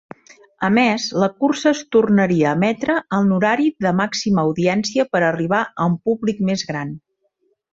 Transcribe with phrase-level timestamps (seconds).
[0.67, 5.63] A més, la cursa es tornaria a emetre en horari de màxima audiència per arribar
[5.71, 6.97] a un públic més gran.